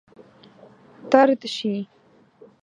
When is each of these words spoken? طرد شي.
طرد 1.11 1.39
شي. 1.55 1.73